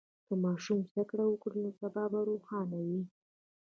[0.27, 3.01] که ماشوم زده کړه وکړي، نو سبا به روښانه وي.